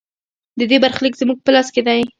[0.59, 2.01] د دې برخلیک زموږ په لاس کې دی